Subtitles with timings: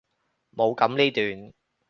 [0.55, 1.53] 冇噉呢段！